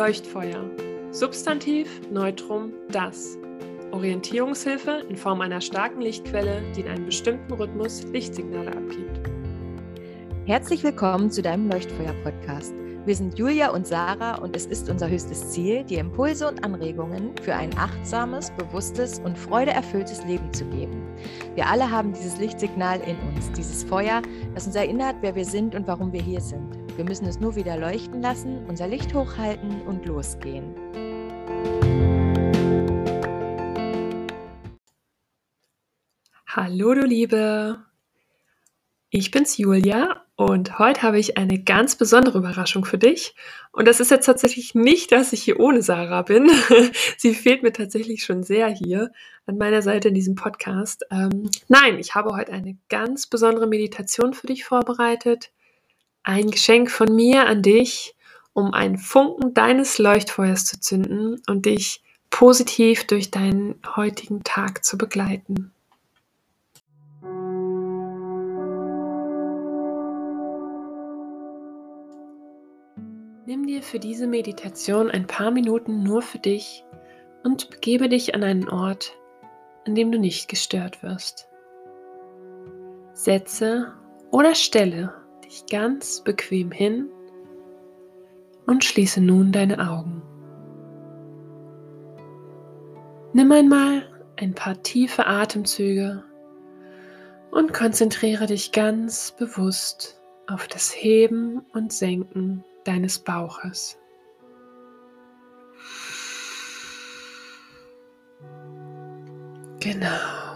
[0.00, 0.64] Leuchtfeuer.
[1.10, 3.36] Substantiv, Neutrum, das.
[3.92, 9.20] Orientierungshilfe in Form einer starken Lichtquelle, die in einem bestimmten Rhythmus Lichtsignale abgibt.
[10.46, 12.72] Herzlich willkommen zu deinem Leuchtfeuer-Podcast.
[13.04, 17.36] Wir sind Julia und Sarah und es ist unser höchstes Ziel, dir Impulse und Anregungen
[17.42, 21.14] für ein achtsames, bewusstes und freudeerfülltes Leben zu geben.
[21.56, 24.22] Wir alle haben dieses Lichtsignal in uns, dieses Feuer,
[24.54, 26.79] das uns erinnert, wer wir sind und warum wir hier sind.
[26.96, 30.74] Wir müssen es nur wieder leuchten lassen, unser Licht hochhalten und losgehen.
[36.46, 37.78] Hallo du Liebe,
[39.08, 43.36] ich bin's Julia und heute habe ich eine ganz besondere Überraschung für dich.
[43.72, 46.50] Und das ist jetzt tatsächlich nicht, dass ich hier ohne Sarah bin.
[47.18, 49.12] Sie fehlt mir tatsächlich schon sehr hier
[49.46, 51.04] an meiner Seite in diesem Podcast.
[51.10, 55.52] Ähm, nein, ich habe heute eine ganz besondere Meditation für dich vorbereitet
[56.22, 58.14] ein Geschenk von mir an dich,
[58.52, 64.98] um einen Funken deines Leuchtfeuers zu zünden und dich positiv durch deinen heutigen Tag zu
[64.98, 65.72] begleiten.
[73.46, 76.84] Nimm dir für diese Meditation ein paar Minuten nur für dich
[77.42, 79.18] und begebe dich an einen Ort,
[79.86, 81.48] an dem du nicht gestört wirst.
[83.12, 83.92] Setze
[84.30, 85.19] oder stelle
[85.50, 87.08] dich ganz bequem hin
[88.66, 90.22] und schließe nun deine Augen.
[93.32, 96.22] Nimm einmal ein paar tiefe Atemzüge
[97.50, 103.98] und konzentriere dich ganz bewusst auf das Heben und Senken deines Bauches.
[109.80, 110.49] Genau.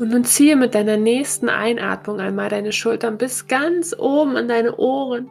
[0.00, 4.74] Und nun ziehe mit deiner nächsten Einatmung einmal deine Schultern bis ganz oben an deine
[4.76, 5.28] Ohren.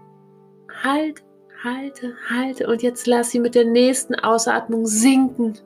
[0.83, 1.23] Halt,
[1.63, 2.67] halte, halte.
[2.67, 5.57] Und jetzt lass sie mit der nächsten Ausatmung sinken.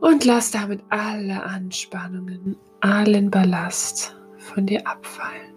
[0.00, 5.56] Und lass damit alle Anspannungen, allen Ballast von dir abfallen.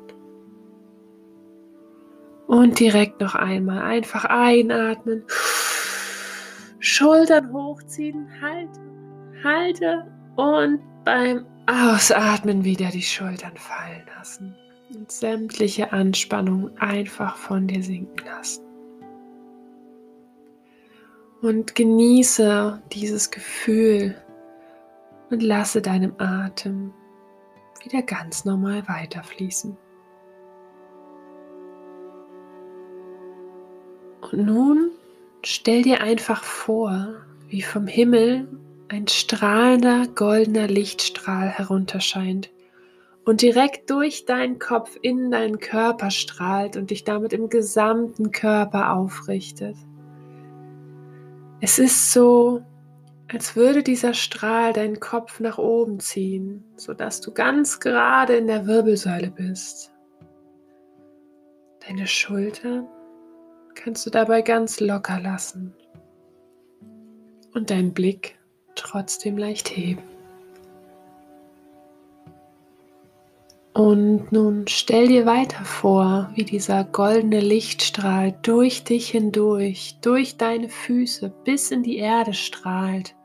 [2.47, 5.23] Und direkt noch einmal einfach einatmen.
[6.79, 8.79] Schultern hochziehen, halte,
[9.43, 14.56] halte und beim Ausatmen wieder die Schultern fallen lassen
[14.94, 18.63] und sämtliche Anspannung einfach von dir sinken lassen.
[21.41, 24.16] Und genieße dieses Gefühl
[25.29, 26.94] und lasse deinem Atem
[27.84, 29.78] wieder ganz normal weiterfließen.
[34.22, 34.91] Und nun
[35.44, 37.16] stell dir einfach vor,
[37.47, 38.47] wie vom Himmel
[38.88, 42.51] ein strahlender goldener Lichtstrahl herunterscheint
[43.25, 48.94] und direkt durch deinen Kopf in deinen Körper strahlt und dich damit im gesamten Körper
[48.94, 49.75] aufrichtet.
[51.62, 52.62] Es ist so,
[53.28, 58.67] als würde dieser Strahl deinen Kopf nach oben ziehen, sodass du ganz gerade in der
[58.67, 59.91] Wirbelsäule bist.
[61.88, 62.88] Deine Schultern
[63.73, 65.73] kannst du dabei ganz locker lassen
[67.53, 68.38] und dein Blick
[68.75, 70.03] trotzdem leicht heben.
[73.75, 80.69] Und nun stell dir weiter vor, wie dieser goldene Lichtstrahl durch dich hindurch, durch deine
[80.69, 83.15] Füße bis in die Erde strahlt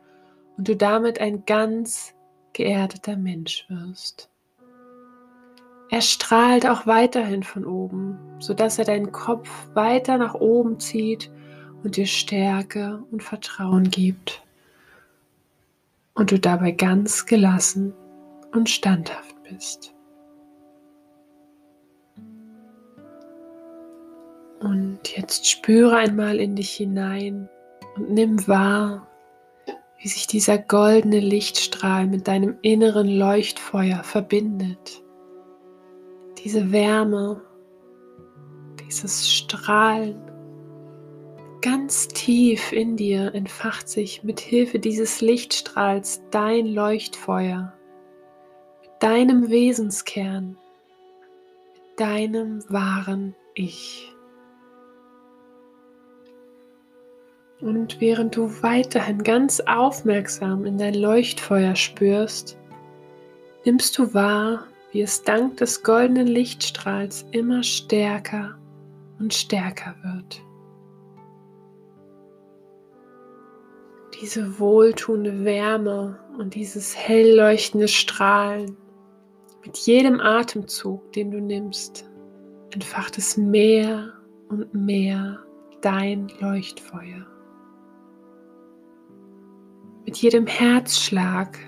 [0.57, 2.15] und du damit ein ganz
[2.53, 4.29] geerdeter Mensch wirst.
[5.89, 11.31] Er strahlt auch weiterhin von oben, sodass er deinen Kopf weiter nach oben zieht
[11.85, 14.43] und dir Stärke und Vertrauen gibt
[16.21, 17.95] und du dabei ganz gelassen
[18.53, 19.95] und standhaft bist.
[24.61, 27.49] Und jetzt spüre einmal in dich hinein
[27.97, 29.09] und nimm wahr,
[29.99, 35.03] wie sich dieser goldene Lichtstrahl mit deinem inneren Leuchtfeuer verbindet.
[36.45, 37.41] Diese Wärme,
[38.79, 40.21] dieses Strahlen
[41.63, 47.75] Ganz tief in dir entfacht sich mit Hilfe dieses Lichtstrahls dein Leuchtfeuer,
[48.99, 50.57] deinem Wesenskern,
[51.99, 54.11] deinem wahren Ich.
[57.61, 62.57] Und während du weiterhin ganz aufmerksam in dein Leuchtfeuer spürst,
[63.67, 68.57] nimmst du wahr, wie es dank des goldenen Lichtstrahls immer stärker
[69.19, 70.41] und stärker wird.
[74.21, 78.77] Diese wohltuende Wärme und dieses hell leuchtende Strahlen
[79.65, 82.09] mit jedem Atemzug, den du nimmst,
[82.73, 84.13] entfacht es mehr
[84.49, 85.39] und mehr
[85.81, 87.27] dein Leuchtfeuer.
[90.05, 91.59] Mit jedem Herzschlag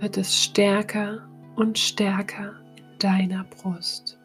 [0.00, 4.18] wird es stärker und stärker in deiner Brust.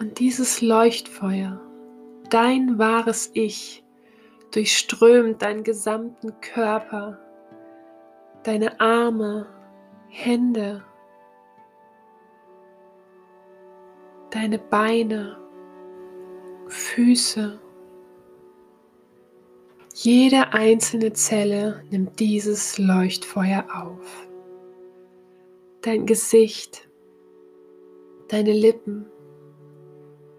[0.00, 1.60] Und dieses Leuchtfeuer,
[2.30, 3.84] dein wahres Ich,
[4.58, 7.16] durchströmt deinen gesamten Körper,
[8.42, 9.46] deine Arme,
[10.08, 10.82] Hände,
[14.30, 15.36] deine Beine,
[16.66, 17.60] Füße.
[19.94, 24.28] Jede einzelne Zelle nimmt dieses Leuchtfeuer auf.
[25.82, 26.88] Dein Gesicht,
[28.26, 29.06] deine Lippen,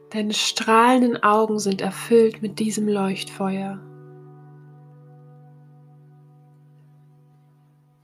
[0.10, 3.80] deine strahlenden Augen sind erfüllt mit diesem Leuchtfeuer.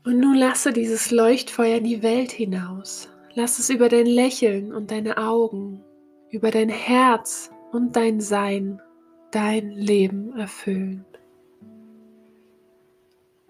[0.05, 3.09] Und nun lasse dieses Leuchtfeuer in die Welt hinaus.
[3.33, 5.83] Lass es über dein Lächeln und deine Augen,
[6.29, 8.79] über dein Herz und dein Sein,
[9.31, 11.05] dein Leben erfüllen.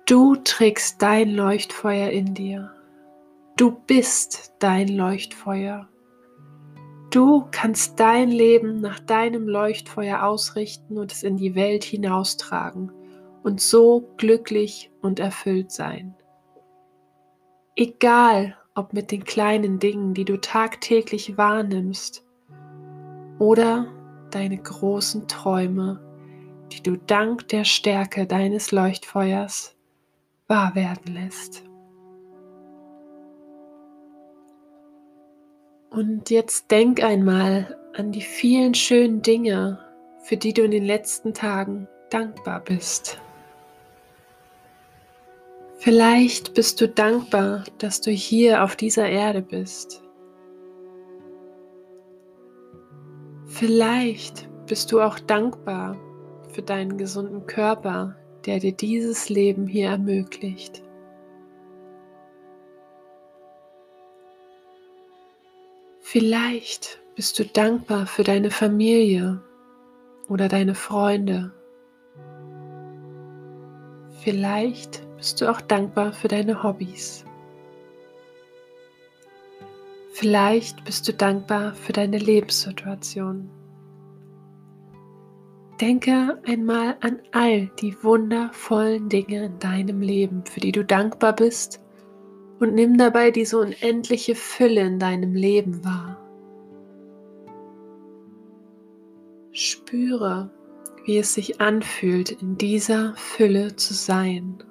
[0.05, 2.71] Du trägst dein Leuchtfeuer in dir.
[3.57, 5.89] Du bist dein Leuchtfeuer.
[7.09, 12.93] Du kannst dein Leben nach deinem Leuchtfeuer ausrichten und es in die Welt hinaustragen
[13.43, 16.15] und so glücklich und erfüllt sein.
[17.77, 22.25] Egal, ob mit den kleinen Dingen, die du tagtäglich wahrnimmst,
[23.37, 23.87] oder
[24.31, 25.99] deine großen Träume,
[26.71, 29.75] die du dank der Stärke deines Leuchtfeuers
[30.47, 31.63] wahr werden lässt.
[35.89, 39.79] Und jetzt denk einmal an die vielen schönen Dinge,
[40.23, 43.19] für die du in den letzten Tagen dankbar bist.
[45.77, 50.01] Vielleicht bist du dankbar, dass du hier auf dieser Erde bist.
[53.45, 55.97] Vielleicht bist du auch dankbar
[56.51, 60.83] für deinen gesunden Körper, der dir dieses Leben hier ermöglicht.
[66.01, 69.41] Vielleicht bist du dankbar für deine Familie
[70.27, 71.51] oder deine Freunde.
[74.21, 77.25] Vielleicht bist du auch dankbar für deine Hobbys.
[80.11, 83.49] Vielleicht bist du dankbar für deine Lebenssituation.
[85.81, 91.81] Denke einmal an all die wundervollen Dinge in deinem Leben, für die du dankbar bist
[92.59, 96.21] und nimm dabei diese unendliche Fülle in deinem Leben wahr.
[99.51, 100.49] Spüre,
[101.03, 104.63] wie es sich anfühlt, in dieser Fülle zu sein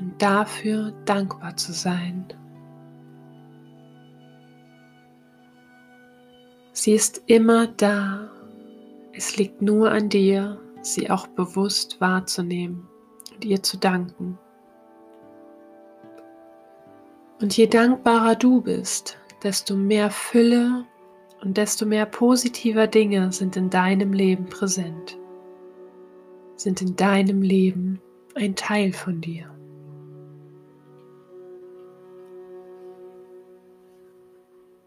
[0.00, 2.26] und dafür dankbar zu sein.
[6.72, 8.30] Sie ist immer da.
[9.12, 12.88] Es liegt nur an dir, sie auch bewusst wahrzunehmen
[13.34, 14.38] und ihr zu danken.
[17.40, 20.86] Und je dankbarer du bist, desto mehr Fülle
[21.42, 25.18] und desto mehr positiver Dinge sind in deinem Leben präsent,
[26.56, 28.00] sind in deinem Leben
[28.34, 29.50] ein Teil von dir.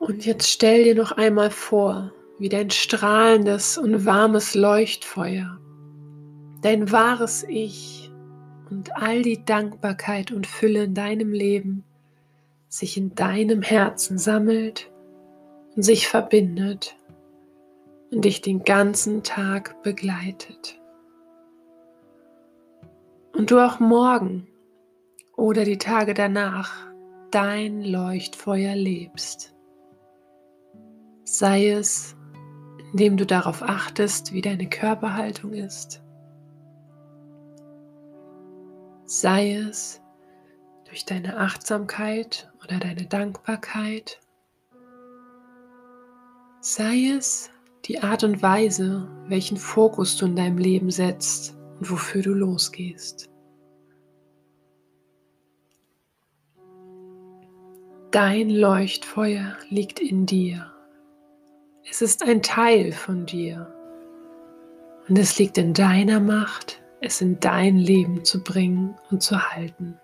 [0.03, 5.57] Und jetzt stell dir noch einmal vor, wie dein strahlendes und warmes Leuchtfeuer,
[6.61, 8.11] dein wahres Ich
[8.69, 11.85] und all die Dankbarkeit und Fülle in deinem Leben
[12.67, 14.91] sich in deinem Herzen sammelt
[15.73, 16.97] und sich verbindet
[18.11, 20.81] und dich den ganzen Tag begleitet.
[23.31, 24.47] Und du auch morgen
[25.37, 26.87] oder die Tage danach
[27.31, 29.52] dein Leuchtfeuer lebst
[31.23, 32.15] sei es,
[32.91, 36.01] indem du darauf achtest, wie deine Körperhaltung ist,
[39.05, 40.01] sei es
[40.85, 44.19] durch deine Achtsamkeit oder deine Dankbarkeit,
[46.61, 47.49] sei es
[47.85, 53.29] die Art und Weise, welchen Fokus du in deinem Leben setzt und wofür du losgehst.
[58.11, 60.72] Dein Leuchtfeuer liegt in dir.
[61.89, 63.67] Es ist ein Teil von dir.
[65.09, 69.99] Und es liegt in deiner Macht, es in dein Leben zu bringen und zu halten.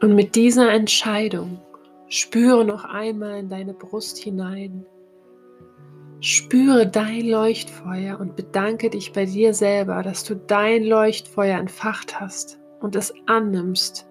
[0.00, 1.60] Und mit dieser Entscheidung
[2.08, 4.86] spüre noch einmal in deine Brust hinein.
[6.20, 12.58] Spüre dein Leuchtfeuer und bedanke dich bei dir selber, dass du dein Leuchtfeuer entfacht hast
[12.80, 14.08] und es annimmst.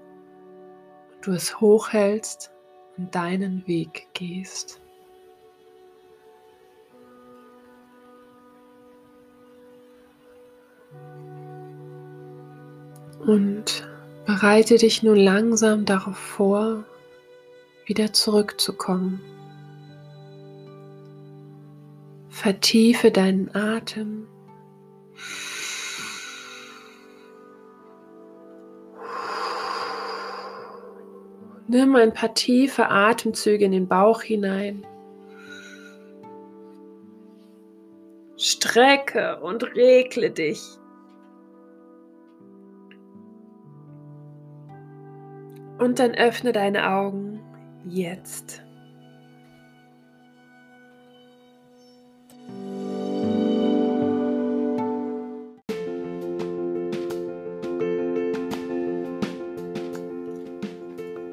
[1.15, 2.51] Und du es hochhältst
[2.97, 4.81] und deinen Weg gehst.
[13.25, 13.87] Und
[14.25, 16.83] bereite dich nun langsam darauf vor,
[17.85, 19.21] wieder zurückzukommen.
[22.29, 24.27] Vertiefe deinen Atem.
[31.67, 34.85] Nimm ein paar tiefe Atemzüge in den Bauch hinein.
[38.35, 40.80] Strecke und regle dich.
[45.81, 47.39] Und dann öffne deine Augen
[47.89, 48.61] jetzt.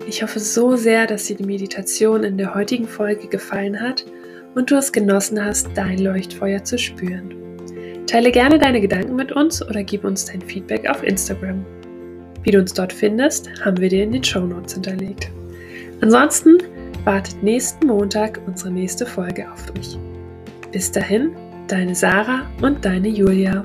[0.06, 4.06] Ich hoffe so sehr, dass dir die Meditation in der heutigen Folge gefallen hat
[4.54, 7.34] und du es genossen hast, dein Leuchtfeuer zu spüren.
[8.06, 11.66] Teile gerne deine Gedanken mit uns oder gib uns dein Feedback auf Instagram.
[12.42, 15.30] Wie du uns dort findest, haben wir dir in den Show Notes hinterlegt.
[16.00, 16.58] Ansonsten
[17.04, 19.98] wartet nächsten Montag unsere nächste Folge auf dich.
[20.72, 21.30] Bis dahin,
[21.66, 23.64] deine Sarah und deine Julia.